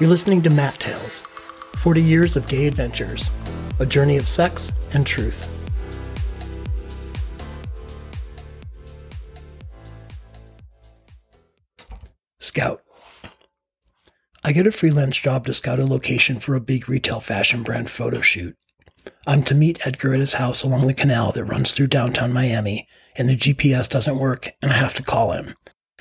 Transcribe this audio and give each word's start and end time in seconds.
You're 0.00 0.10
listening 0.10 0.42
to 0.42 0.50
Matt 0.50 0.78
Tales 0.78 1.24
40 1.78 2.00
Years 2.00 2.36
of 2.36 2.46
Gay 2.46 2.68
Adventures, 2.68 3.32
a 3.80 3.86
journey 3.86 4.16
of 4.16 4.28
sex 4.28 4.70
and 4.92 5.04
truth. 5.04 5.48
Scout. 12.38 12.80
I 14.44 14.52
get 14.52 14.68
a 14.68 14.72
freelance 14.72 15.18
job 15.18 15.46
to 15.46 15.54
scout 15.54 15.80
a 15.80 15.84
location 15.84 16.38
for 16.38 16.54
a 16.54 16.60
big 16.60 16.88
retail 16.88 17.18
fashion 17.18 17.64
brand 17.64 17.90
photo 17.90 18.20
shoot. 18.20 18.54
I'm 19.26 19.42
to 19.42 19.54
meet 19.56 19.84
Edgar 19.84 20.14
at 20.14 20.20
his 20.20 20.34
house 20.34 20.62
along 20.62 20.86
the 20.86 20.94
canal 20.94 21.32
that 21.32 21.44
runs 21.44 21.72
through 21.72 21.88
downtown 21.88 22.32
Miami, 22.32 22.86
and 23.16 23.28
the 23.28 23.36
GPS 23.36 23.88
doesn't 23.88 24.20
work, 24.20 24.50
and 24.62 24.70
I 24.70 24.76
have 24.76 24.94
to 24.94 25.02
call 25.02 25.32
him. 25.32 25.56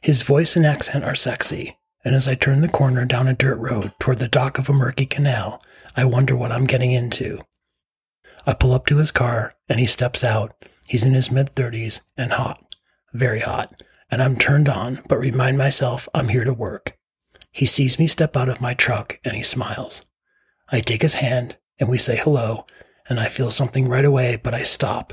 His 0.00 0.22
voice 0.22 0.54
and 0.54 0.64
accent 0.64 1.04
are 1.04 1.16
sexy, 1.16 1.76
and 2.04 2.14
as 2.14 2.26
I 2.26 2.34
turn 2.34 2.60
the 2.60 2.68
corner 2.68 3.04
down 3.04 3.28
a 3.28 3.34
dirt 3.34 3.58
road 3.58 3.92
toward 3.98 4.18
the 4.18 4.28
dock 4.28 4.58
of 4.58 4.68
a 4.68 4.72
murky 4.72 5.06
canal, 5.06 5.62
I 5.96 6.04
wonder 6.04 6.36
what 6.36 6.52
I'm 6.52 6.64
getting 6.64 6.92
into. 6.92 7.40
I 8.46 8.54
pull 8.54 8.72
up 8.72 8.86
to 8.86 8.96
his 8.96 9.10
car, 9.10 9.54
and 9.68 9.78
he 9.78 9.86
steps 9.86 10.24
out. 10.24 10.54
He's 10.88 11.04
in 11.04 11.14
his 11.14 11.30
mid 11.30 11.54
30s 11.54 12.00
and 12.16 12.32
hot, 12.32 12.74
very 13.12 13.40
hot, 13.40 13.82
and 14.10 14.22
I'm 14.22 14.36
turned 14.36 14.68
on, 14.68 15.02
but 15.08 15.18
remind 15.18 15.58
myself 15.58 16.08
I'm 16.14 16.28
here 16.28 16.44
to 16.44 16.52
work. 16.52 16.96
He 17.52 17.66
sees 17.66 17.98
me 17.98 18.06
step 18.06 18.36
out 18.36 18.48
of 18.48 18.60
my 18.60 18.74
truck, 18.74 19.18
and 19.24 19.36
he 19.36 19.42
smiles. 19.42 20.02
I 20.70 20.80
take 20.80 21.02
his 21.02 21.16
hand, 21.16 21.56
and 21.78 21.88
we 21.88 21.98
say 21.98 22.16
hello, 22.16 22.64
and 23.08 23.20
I 23.20 23.28
feel 23.28 23.50
something 23.50 23.88
right 23.88 24.04
away, 24.04 24.36
but 24.36 24.54
I 24.54 24.62
stop, 24.62 25.12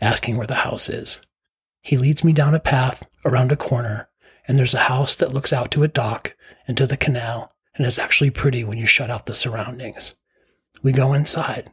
asking 0.00 0.36
where 0.36 0.46
the 0.46 0.54
house 0.54 0.88
is. 0.88 1.20
He 1.80 1.98
leads 1.98 2.24
me 2.24 2.32
down 2.32 2.54
a 2.54 2.60
path 2.60 3.06
around 3.24 3.52
a 3.52 3.56
corner 3.56 4.08
and 4.46 4.58
there's 4.58 4.74
a 4.74 4.80
house 4.80 5.16
that 5.16 5.32
looks 5.32 5.52
out 5.52 5.70
to 5.72 5.82
a 5.82 5.88
dock 5.88 6.34
and 6.66 6.76
to 6.76 6.86
the 6.86 6.96
canal 6.96 7.50
and 7.74 7.86
is 7.86 7.98
actually 7.98 8.30
pretty 8.30 8.64
when 8.64 8.78
you 8.78 8.86
shut 8.86 9.10
out 9.10 9.26
the 9.26 9.34
surroundings. 9.34 10.14
We 10.82 10.92
go 10.92 11.12
inside. 11.12 11.70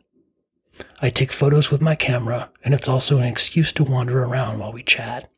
I 1.02 1.10
take 1.10 1.32
photos 1.32 1.70
with 1.70 1.82
my 1.82 1.96
camera, 1.96 2.50
and 2.64 2.74
it's 2.74 2.88
also 2.88 3.18
an 3.18 3.26
excuse 3.26 3.74
to 3.74 3.84
wander 3.84 4.24
around 4.24 4.60
while 4.60 4.72
we 4.72 4.84
chat. 4.84 5.30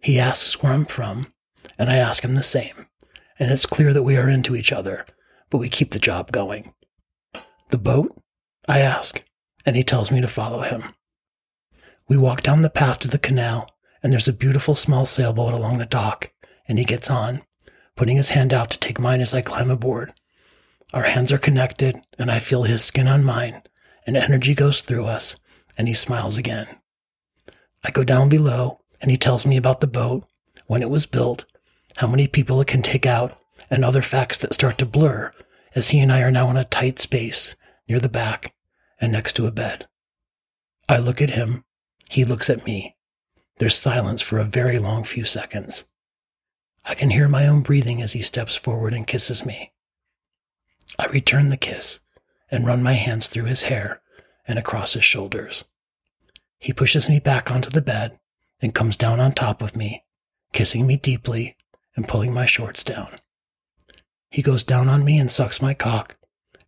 He 0.00 0.18
asks 0.18 0.62
where 0.62 0.72
I'm 0.72 0.84
from, 0.84 1.32
and 1.78 1.88
I 1.88 1.96
ask 1.96 2.24
him 2.24 2.34
the 2.34 2.42
same, 2.42 2.88
and 3.38 3.50
it's 3.50 3.66
clear 3.66 3.92
that 3.92 4.02
we 4.02 4.16
are 4.16 4.28
into 4.28 4.56
each 4.56 4.72
other, 4.72 5.06
but 5.50 5.58
we 5.58 5.68
keep 5.68 5.92
the 5.92 5.98
job 5.98 6.32
going. 6.32 6.74
The 7.68 7.78
boat? 7.78 8.20
I 8.68 8.80
ask, 8.80 9.22
and 9.64 9.76
he 9.76 9.84
tells 9.84 10.10
me 10.10 10.20
to 10.20 10.28
follow 10.28 10.62
him. 10.62 10.84
We 12.08 12.16
walk 12.16 12.42
down 12.42 12.62
the 12.62 12.70
path 12.70 12.98
to 13.00 13.08
the 13.08 13.18
canal, 13.18 13.68
and 14.02 14.12
there's 14.12 14.28
a 14.28 14.32
beautiful 14.32 14.74
small 14.74 15.06
sailboat 15.06 15.54
along 15.54 15.78
the 15.78 15.86
dock, 15.86 16.32
and 16.70 16.78
he 16.78 16.84
gets 16.84 17.10
on, 17.10 17.42
putting 17.96 18.16
his 18.16 18.30
hand 18.30 18.54
out 18.54 18.70
to 18.70 18.78
take 18.78 19.00
mine 19.00 19.20
as 19.20 19.34
I 19.34 19.42
climb 19.42 19.72
aboard. 19.72 20.14
Our 20.94 21.02
hands 21.02 21.32
are 21.32 21.38
connected, 21.38 22.00
and 22.16 22.30
I 22.30 22.38
feel 22.38 22.62
his 22.62 22.84
skin 22.84 23.08
on 23.08 23.24
mine, 23.24 23.64
and 24.06 24.16
energy 24.16 24.54
goes 24.54 24.80
through 24.80 25.06
us, 25.06 25.36
and 25.76 25.88
he 25.88 25.94
smiles 25.94 26.38
again. 26.38 26.68
I 27.82 27.90
go 27.90 28.04
down 28.04 28.28
below, 28.28 28.82
and 29.02 29.10
he 29.10 29.16
tells 29.16 29.44
me 29.44 29.56
about 29.56 29.80
the 29.80 29.88
boat, 29.88 30.24
when 30.66 30.80
it 30.80 30.90
was 30.90 31.06
built, 31.06 31.44
how 31.96 32.06
many 32.06 32.28
people 32.28 32.60
it 32.60 32.68
can 32.68 32.82
take 32.82 33.04
out, 33.04 33.36
and 33.68 33.84
other 33.84 34.00
facts 34.00 34.38
that 34.38 34.54
start 34.54 34.78
to 34.78 34.86
blur 34.86 35.32
as 35.74 35.88
he 35.88 35.98
and 35.98 36.12
I 36.12 36.22
are 36.22 36.30
now 36.30 36.50
in 36.50 36.56
a 36.56 36.64
tight 36.64 37.00
space 37.00 37.56
near 37.88 37.98
the 37.98 38.08
back 38.08 38.54
and 39.00 39.10
next 39.10 39.32
to 39.34 39.46
a 39.46 39.50
bed. 39.50 39.88
I 40.88 40.98
look 40.98 41.20
at 41.20 41.30
him. 41.30 41.64
He 42.08 42.24
looks 42.24 42.48
at 42.48 42.64
me. 42.64 42.96
There's 43.58 43.76
silence 43.76 44.22
for 44.22 44.38
a 44.38 44.44
very 44.44 44.78
long 44.78 45.02
few 45.02 45.24
seconds. 45.24 45.86
I 46.84 46.94
can 46.94 47.10
hear 47.10 47.28
my 47.28 47.46
own 47.46 47.62
breathing 47.62 48.02
as 48.02 48.12
he 48.12 48.22
steps 48.22 48.56
forward 48.56 48.94
and 48.94 49.06
kisses 49.06 49.44
me. 49.44 49.72
I 50.98 51.06
return 51.06 51.48
the 51.48 51.56
kiss 51.56 52.00
and 52.50 52.66
run 52.66 52.82
my 52.82 52.94
hands 52.94 53.28
through 53.28 53.44
his 53.44 53.64
hair 53.64 54.00
and 54.46 54.58
across 54.58 54.94
his 54.94 55.04
shoulders. 55.04 55.64
He 56.58 56.72
pushes 56.72 57.08
me 57.08 57.20
back 57.20 57.50
onto 57.50 57.70
the 57.70 57.80
bed 57.80 58.18
and 58.60 58.74
comes 58.74 58.96
down 58.96 59.20
on 59.20 59.32
top 59.32 59.62
of 59.62 59.76
me, 59.76 60.04
kissing 60.52 60.86
me 60.86 60.96
deeply 60.96 61.56
and 61.96 62.08
pulling 62.08 62.32
my 62.34 62.46
shorts 62.46 62.84
down. 62.84 63.08
He 64.30 64.42
goes 64.42 64.62
down 64.62 64.88
on 64.88 65.04
me 65.04 65.18
and 65.18 65.30
sucks 65.30 65.62
my 65.62 65.74
cock, 65.74 66.16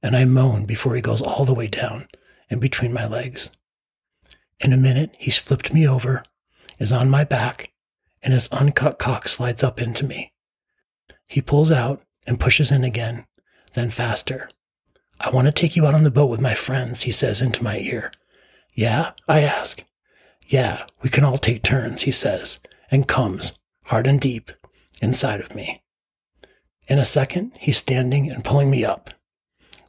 and 0.02 0.16
I 0.16 0.24
moan 0.24 0.64
before 0.64 0.94
he 0.94 1.02
goes 1.02 1.20
all 1.20 1.44
the 1.44 1.54
way 1.54 1.66
down 1.66 2.08
and 2.48 2.60
between 2.60 2.92
my 2.92 3.06
legs. 3.06 3.50
In 4.60 4.72
a 4.72 4.76
minute, 4.76 5.14
he's 5.18 5.38
flipped 5.38 5.72
me 5.72 5.86
over, 5.86 6.22
is 6.78 6.92
on 6.92 7.10
my 7.10 7.24
back, 7.24 7.71
and 8.22 8.32
his 8.32 8.48
uncut 8.48 8.98
cock 8.98 9.28
slides 9.28 9.62
up 9.62 9.80
into 9.80 10.06
me. 10.06 10.32
He 11.26 11.40
pulls 11.40 11.70
out 11.70 12.02
and 12.26 12.38
pushes 12.38 12.70
in 12.70 12.84
again, 12.84 13.26
then 13.74 13.90
faster. 13.90 14.48
I 15.20 15.30
want 15.30 15.46
to 15.46 15.52
take 15.52 15.76
you 15.76 15.86
out 15.86 15.94
on 15.94 16.02
the 16.02 16.10
boat 16.10 16.30
with 16.30 16.40
my 16.40 16.54
friends, 16.54 17.02
he 17.02 17.12
says 17.12 17.40
into 17.40 17.62
my 17.62 17.76
ear. 17.78 18.12
Yeah? 18.74 19.12
I 19.28 19.40
ask. 19.40 19.84
Yeah, 20.46 20.84
we 21.02 21.08
can 21.08 21.24
all 21.24 21.38
take 21.38 21.62
turns, 21.62 22.02
he 22.02 22.12
says, 22.12 22.60
and 22.90 23.08
comes, 23.08 23.58
hard 23.86 24.06
and 24.06 24.20
deep, 24.20 24.52
inside 25.00 25.40
of 25.40 25.54
me. 25.54 25.82
In 26.88 26.98
a 26.98 27.04
second, 27.04 27.52
he's 27.58 27.78
standing 27.78 28.30
and 28.30 28.44
pulling 28.44 28.70
me 28.70 28.84
up. 28.84 29.10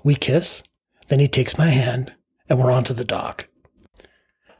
We 0.03 0.15
kiss, 0.15 0.63
then 1.07 1.19
he 1.19 1.27
takes 1.27 1.57
my 1.57 1.67
hand, 1.67 2.13
and 2.47 2.59
we're 2.59 2.71
onto 2.71 2.93
the 2.93 3.03
dock. 3.03 3.47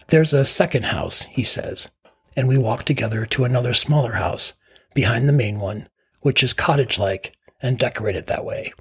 There's 0.08 0.34
a 0.34 0.46
second 0.46 0.86
house, 0.86 1.24
he 1.24 1.44
says, 1.44 1.92
and 2.36 2.48
we 2.48 2.58
walk 2.58 2.84
together 2.84 3.26
to 3.26 3.46
another 3.46 3.74
smaller 3.74 4.14
house 4.14 4.54
behind 4.94 5.28
the 5.28 5.34
main 5.34 5.60
one, 5.60 5.90
which 6.22 6.44
is 6.44 6.54
cottage 6.54 6.98
like 6.98 7.36
and 7.62 7.80
decorated 7.80 8.28
that 8.28 8.46
way. 8.46 8.74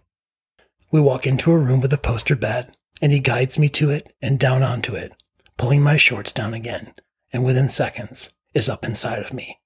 We 0.91 1.01
walk 1.01 1.27
into 1.27 1.53
a 1.53 1.59
room 1.59 1.81
with 1.81 1.93
a 1.93 1.99
poster 1.99 2.37
bed, 2.37 2.77
and 3.01 3.13
he 3.13 3.19
guides 3.19 3.59
me 3.59 3.69
to 3.71 3.91
it 3.91 4.13
and 4.21 4.39
down 4.39 4.63
onto 4.63 4.95
it, 4.95 5.13
pulling 5.57 5.83
my 5.83 5.97
shorts 5.97 6.33
down 6.33 6.55
again, 6.55 6.95
and 7.33 7.45
within 7.45 7.69
seconds 7.69 8.31
is 8.55 8.69
up 8.69 8.85
inside 8.85 9.21
of 9.21 9.33
me. 9.33 9.59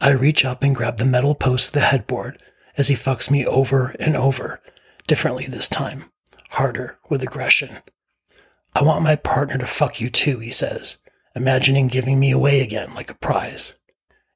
I 0.00 0.10
reach 0.10 0.44
up 0.44 0.64
and 0.64 0.74
grab 0.74 0.96
the 0.96 1.04
metal 1.04 1.34
post 1.34 1.68
of 1.68 1.72
the 1.74 1.80
headboard 1.80 2.42
as 2.76 2.88
he 2.88 2.94
fucks 2.94 3.30
me 3.30 3.46
over 3.46 3.94
and 4.00 4.16
over, 4.16 4.60
differently 5.06 5.46
this 5.46 5.68
time, 5.68 6.10
harder, 6.50 6.98
with 7.08 7.22
aggression. 7.22 7.78
I 8.74 8.82
want 8.82 9.02
my 9.02 9.16
partner 9.16 9.58
to 9.58 9.66
fuck 9.66 10.00
you 10.00 10.10
too, 10.10 10.38
he 10.38 10.50
says, 10.50 10.98
imagining 11.34 11.88
giving 11.88 12.18
me 12.18 12.30
away 12.30 12.60
again 12.60 12.94
like 12.94 13.10
a 13.10 13.14
prize. 13.14 13.78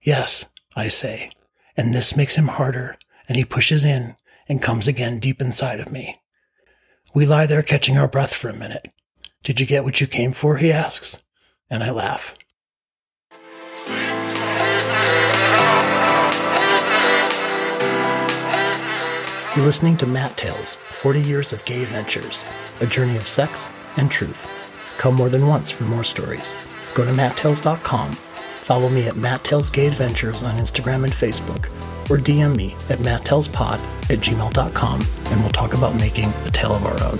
Yes, 0.02 0.46
I 0.76 0.88
say, 0.88 1.30
and 1.76 1.94
this 1.94 2.16
makes 2.16 2.36
him 2.36 2.48
harder, 2.48 2.96
and 3.28 3.36
he 3.36 3.44
pushes 3.44 3.84
in 3.84 4.16
and 4.48 4.62
comes 4.62 4.86
again 4.86 5.18
deep 5.18 5.40
inside 5.40 5.80
of 5.80 5.90
me. 5.90 6.20
We 7.14 7.26
lie 7.26 7.46
there 7.46 7.62
catching 7.62 7.96
our 7.96 8.08
breath 8.08 8.34
for 8.34 8.48
a 8.48 8.54
minute. 8.54 8.88
Did 9.42 9.60
you 9.60 9.66
get 9.66 9.84
what 9.84 10.00
you 10.00 10.06
came 10.06 10.32
for? 10.32 10.56
he 10.56 10.72
asks, 10.72 11.22
and 11.70 11.82
I 11.82 11.90
laugh. 11.90 12.34
You're 19.56 19.64
listening 19.64 19.96
to 19.98 20.06
Matt 20.06 20.36
Tales 20.36 20.74
40 20.76 21.20
Years 21.20 21.52
of 21.52 21.64
Gay 21.64 21.82
Adventures, 21.82 22.44
a 22.80 22.86
journey 22.86 23.16
of 23.16 23.28
sex 23.28 23.70
and 23.96 24.10
truth. 24.10 24.48
Come 24.98 25.14
more 25.14 25.28
than 25.28 25.46
once 25.46 25.70
for 25.70 25.84
more 25.84 26.02
stories. 26.02 26.56
Go 26.94 27.04
to 27.04 27.10
matttales.com, 27.10 28.12
follow 28.12 28.88
me 28.88 29.06
at 29.06 29.16
Matt 29.16 29.50
Gay 29.72 29.86
Adventures 29.88 30.42
on 30.44 30.56
Instagram 30.58 31.02
and 31.02 31.12
Facebook, 31.12 31.66
or 32.08 32.18
DM 32.18 32.54
me 32.54 32.74
at 32.88 33.00
matttalespod 33.00 33.80
at 34.10 34.20
gmail.com 34.20 35.00
and 35.26 35.40
we'll 35.40 35.50
talk 35.50 35.74
about 35.74 35.96
making 35.96 36.32
a 36.44 36.50
tale 36.50 36.72
of 36.72 36.84
our 36.84 37.02
own. 37.02 37.18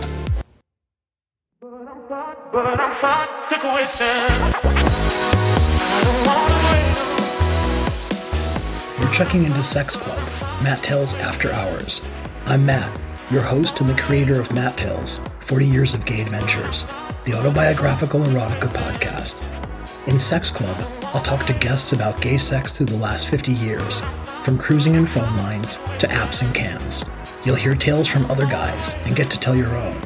We're 9.01 9.13
checking 9.13 9.45
into 9.45 9.65
Sex 9.65 9.97
Club, 9.97 10.19
Matt 10.63 10.85
Tales 10.85 11.15
After 11.17 11.51
Hours. 11.51 12.01
I'm 12.47 12.65
Matt, 12.65 12.97
your 13.31 13.43
host 13.43 13.81
and 13.81 13.89
the 13.89 14.01
creator 14.01 14.41
of 14.41 14.53
Matt 14.53 14.77
Tales, 14.77 15.21
40 15.41 15.67
Years 15.67 15.95
of 15.95 16.05
Gay 16.05 16.21
Adventures, 16.21 16.87
the 17.25 17.35
autobiographical 17.35 18.21
erotica 18.21 18.69
podcast. 18.69 19.64
In 20.07 20.21
Sex 20.21 20.51
Club, 20.51 20.87
I'll 21.15 21.23
talk 21.23 21.47
to 21.47 21.55
guests 21.55 21.95
about 21.95 22.21
gay 22.21 22.37
sex 22.37 22.73
through 22.73 22.87
the 22.87 22.97
last 22.99 23.27
50 23.29 23.53
years, 23.53 24.01
from 24.43 24.59
cruising 24.59 24.97
in 24.97 25.07
phone 25.07 25.35
lines 25.39 25.77
to 25.99 26.07
apps 26.09 26.43
and 26.45 26.55
cams. 26.55 27.07
You'll 27.47 27.55
hear 27.55 27.75
tales 27.75 28.07
from 28.07 28.31
other 28.31 28.45
guys 28.45 28.95
and 29.07 29.17
get 29.17 29.31
to 29.31 29.41
tell 29.41 29.57
your 29.57 29.75
own. 29.75 29.99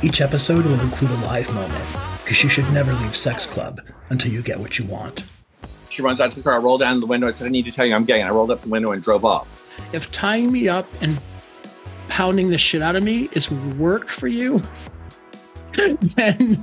Each 0.00 0.20
episode 0.20 0.64
will 0.64 0.78
include 0.78 1.10
a 1.10 1.26
live 1.26 1.52
moment, 1.54 1.84
because 2.22 2.44
you 2.44 2.48
should 2.48 2.72
never 2.72 2.92
leave 2.92 3.16
Sex 3.16 3.44
Club 3.44 3.80
until 4.10 4.30
you 4.30 4.42
get 4.42 4.60
what 4.60 4.78
you 4.78 4.84
want. 4.84 5.24
She 5.90 6.02
runs 6.02 6.20
out 6.20 6.30
to 6.30 6.38
the 6.38 6.44
car, 6.44 6.54
I 6.54 6.58
rolled 6.58 6.78
down 6.78 7.00
the 7.00 7.06
window 7.06 7.26
and 7.26 7.34
said, 7.34 7.48
I 7.48 7.50
need 7.50 7.64
to 7.64 7.72
tell 7.72 7.84
you 7.84 7.96
I'm 7.96 8.04
gay. 8.04 8.20
And 8.20 8.28
I 8.28 8.32
rolled 8.32 8.52
up 8.52 8.60
the 8.60 8.68
window 8.68 8.92
and 8.92 9.02
drove 9.02 9.24
off. 9.24 9.48
If 9.92 10.08
tying 10.12 10.52
me 10.52 10.68
up 10.68 10.86
and 11.00 11.20
pounding 12.06 12.50
the 12.50 12.58
shit 12.58 12.80
out 12.80 12.94
of 12.94 13.02
me 13.02 13.28
is 13.32 13.50
work 13.50 14.06
for 14.06 14.28
you, 14.28 14.62
then 16.16 16.62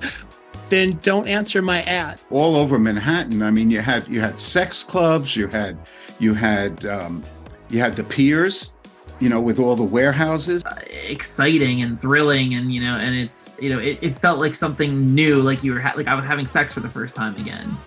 then 0.69 1.00
don't 1.04 1.27
answer 1.27 1.62
my 1.62 1.81
ad. 1.83 2.19
All 2.30 2.56
over 2.56 2.80
Manhattan. 2.80 3.42
I 3.42 3.51
mean, 3.51 3.69
you 3.69 3.80
had 3.80 4.07
you 4.07 4.19
had 4.19 4.39
sex 4.39 4.83
clubs, 4.83 5.36
you 5.36 5.48
had 5.48 5.77
you 6.19 6.33
had 6.33 6.86
um, 6.86 7.24
you 7.69 7.80
had 7.80 7.94
the 7.94 8.04
piers, 8.04 8.75
you 9.19 9.30
know, 9.30 9.39
with 9.39 9.60
all 9.60 9.75
the 9.75 9.83
warehouses. 9.83 10.63
Uh, 10.66 10.80
exciting 10.89 11.81
and 11.81 12.00
thrilling, 12.01 12.56
and 12.56 12.74
you 12.74 12.81
know, 12.81 12.95
and 12.95 13.16
it's 13.16 13.57
you 13.62 13.69
know, 13.69 13.80
it, 13.80 14.00
it 14.01 14.19
felt 14.19 14.39
like 14.39 14.56
something 14.56 15.06
new, 15.13 15.42
like 15.42 15.63
you 15.63 15.74
were 15.74 15.80
ha- 15.80 15.94
like 15.95 16.07
I 16.07 16.16
was 16.16 16.25
having 16.25 16.45
sex 16.48 16.74
for 16.74 16.80
the 16.80 16.89
first 16.89 17.15
time 17.15 17.36
again. 17.38 17.77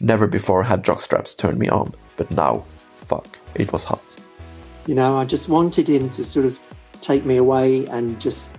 Never 0.00 0.26
before 0.26 0.62
had 0.62 0.84
jockstraps 0.84 1.36
turned 1.36 1.58
me 1.58 1.68
on, 1.68 1.94
but 2.16 2.30
now, 2.30 2.64
fuck, 2.94 3.38
it 3.54 3.72
was 3.72 3.84
hot. 3.84 4.02
You 4.86 4.94
know, 4.94 5.16
I 5.16 5.24
just 5.24 5.48
wanted 5.48 5.88
him 5.88 6.10
to 6.10 6.24
sort 6.24 6.46
of 6.46 6.60
take 7.00 7.24
me 7.24 7.36
away 7.36 7.86
and 7.86 8.20
just 8.20 8.56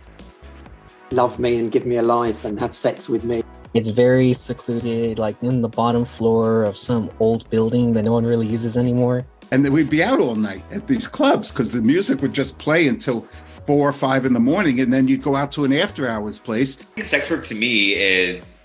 love 1.12 1.40
me 1.40 1.58
and 1.58 1.72
give 1.72 1.86
me 1.86 1.98
a 1.98 2.04
life 2.04 2.46
and 2.46 2.60
have 2.60 2.76
sex 2.76 3.08
with 3.10 3.24
me. 3.24 3.42
It's 3.74 3.90
very 3.90 4.34
secluded, 4.34 5.20
like 5.20 5.36
in 5.42 5.62
the 5.62 5.70
bottom 5.70 6.06
floor 6.06 6.64
of 6.64 6.78
some 6.78 7.12
old 7.20 7.50
building 7.50 7.94
that 7.94 8.04
no 8.04 8.14
one 8.14 8.26
really 8.26 8.48
uses 8.48 8.78
anymore. 8.78 9.26
And 9.52 9.64
then 9.64 9.72
we'd 9.72 9.90
be 9.90 10.04
out 10.04 10.20
all 10.20 10.36
night 10.36 10.64
at 10.72 10.88
these 10.88 11.08
clubs 11.08 11.52
because 11.52 11.72
the 11.72 11.82
music 11.82 12.22
would 12.22 12.34
just 12.34 12.58
play 12.58 12.88
until 12.88 13.28
four 13.66 13.88
or 13.88 13.94
five 13.94 14.26
in 14.26 14.34
the 14.34 14.40
morning, 14.40 14.80
and 14.80 14.94
then 14.94 15.08
you'd 15.08 15.22
go 15.22 15.36
out 15.36 15.52
to 15.52 15.66
an 15.66 15.74
after 15.74 16.08
hours 16.08 16.40
place. 16.40 16.80
Sex 17.02 17.30
work 17.30 17.44
to 17.46 17.56
me 17.56 17.94
is, 17.94 18.56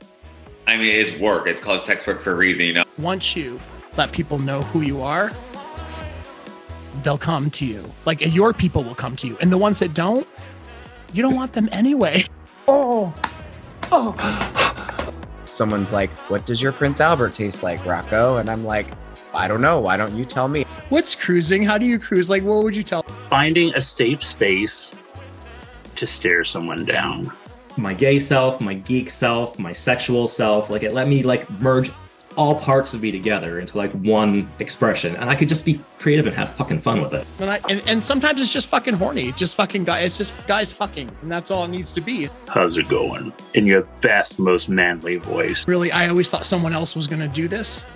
I 0.67 0.77
mean, 0.77 0.95
it's 0.95 1.21
work. 1.21 1.47
It's 1.47 1.61
called 1.61 1.83
sex 1.83 2.07
work 2.07 2.21
for 2.21 2.33
a 2.33 2.37
reason, 2.37 2.67
you 2.67 2.73
know? 2.73 2.85
Once 2.99 3.37
you 3.37 3.61
let 3.97 4.13
people 4.13 4.39
know 4.39 4.63
who 4.63 4.81
you 4.81 5.03
are, 5.03 5.33
they'll 7.03 7.19
come 7.19 7.51
to 7.51 7.67
you. 7.67 7.91
Like 8.05 8.21
your 8.33 8.53
people 8.53 8.85
will 8.85 8.95
come 8.95 9.17
to 9.17 9.27
you. 9.27 9.37
And 9.41 9.51
the 9.53 9.59
ones 9.59 9.81
that 9.81 9.93
don't, 9.93 10.27
you 11.13 11.23
don't 11.23 11.35
want 11.35 11.53
them 11.53 11.69
anyway. 11.73 12.25
Oh. 12.69 13.13
Oh. 13.91 14.15
Someone's 15.45 15.93
like, 15.93 16.11
What 16.31 16.47
does 16.47 16.63
your 16.63 16.73
Prince 16.73 17.01
Albert 17.01 17.35
taste 17.35 17.63
like, 17.63 17.85
Rocco? 17.85 18.37
And 18.39 18.49
I'm 18.49 18.65
like, 18.65 18.87
I 19.35 19.49
don't 19.49 19.61
know. 19.61 19.81
Why 19.81 19.97
don't 19.97 20.15
you 20.15 20.25
tell 20.25 20.49
me? 20.49 20.65
What's 20.91 21.15
cruising? 21.15 21.65
How 21.65 21.79
do 21.79 21.87
you 21.87 21.99
cruise? 21.99 22.29
Like, 22.29 22.43
what 22.43 22.63
would 22.63 22.77
you 22.77 22.83
tell? 22.83 23.03
Finding 23.31 23.75
a 23.75 23.83
safe 23.83 24.23
space 24.23 24.93
to 25.97 26.07
stare 26.07 26.45
someone 26.45 26.85
down. 26.85 27.33
My 27.77 27.95
gay 27.95 28.19
self, 28.19 28.61
my 28.61 28.75
geek 28.75 29.09
self, 29.09 29.59
my 29.59 29.73
sexual 29.73 30.29
self, 30.29 30.69
like 30.69 30.83
it 30.83 30.93
let 30.93 31.09
me 31.09 31.23
like 31.23 31.49
merge 31.61 31.91
all 32.37 32.55
parts 32.55 32.95
of 32.95 33.03
me 33.03 33.11
together 33.11 33.61
into 33.61 33.77
like 33.77 33.93
one 33.93 34.49
expression 34.59 35.15
and 35.17 35.29
i 35.29 35.35
could 35.35 35.49
just 35.49 35.65
be 35.65 35.81
creative 36.03 36.27
and 36.27 36.35
have 36.35 36.49
fucking 36.51 36.81
fun 36.81 37.01
with 37.01 37.15
it. 37.15 37.25
And, 37.39 37.49
I, 37.49 37.61
and, 37.69 37.83
and 37.87 38.05
sometimes 38.05 38.41
it's 38.41 38.53
just 38.53 38.69
fucking 38.69 38.95
horny. 38.95 39.31
Just 39.33 39.55
fucking 39.55 39.85
guys 39.85 40.05
it's 40.05 40.19
just 40.19 40.47
guys 40.49 40.73
fucking 40.73 41.11
and 41.23 41.31
that's 41.31 41.51
all 41.51 41.65
it 41.65 41.69
needs 41.69 41.93
to 41.93 42.01
be. 42.01 42.29
How's 42.49 42.77
it 42.77 42.89
going? 42.89 43.33
In 43.55 43.67
your 43.67 43.83
best 44.01 44.41
most 44.41 44.69
manly 44.69 45.17
voice. 45.17 45.67
Really 45.69 45.93
i 45.93 46.09
always 46.09 46.29
thought 46.29 46.45
someone 46.45 46.73
else 46.73 46.97
was 46.97 47.07
going 47.07 47.21
to 47.21 47.29
do 47.29 47.47
this. 47.47 47.87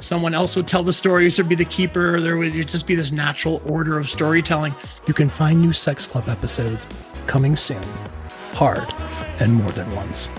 Someone 0.00 0.34
else 0.34 0.56
would 0.56 0.66
tell 0.66 0.82
the 0.82 0.92
stories 0.92 1.38
or 1.38 1.44
be 1.44 1.54
the 1.54 1.64
keeper 1.64 2.20
there 2.20 2.36
would 2.36 2.52
just 2.52 2.86
be 2.86 2.96
this 2.96 3.12
natural 3.12 3.62
order 3.66 3.98
of 3.98 4.10
storytelling. 4.10 4.74
You 5.06 5.14
can 5.14 5.28
find 5.28 5.62
new 5.62 5.72
sex 5.72 6.06
club 6.06 6.28
episodes 6.28 6.88
coming 7.26 7.54
soon 7.54 7.82
hard 8.52 8.92
and 9.40 9.54
more 9.54 9.70
than 9.72 9.90
once 9.94 10.30